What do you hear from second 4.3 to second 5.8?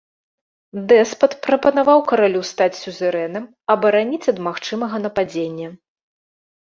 ад магчымага нападзення.